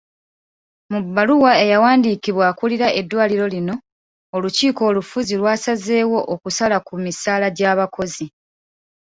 [0.91, 3.75] Mu bbaluwa eyawandiikiddwa akulira eddwaliro lino,
[4.35, 8.25] olukiiko olufuzi lwasazeewo okusala ku misala gy'abakozi.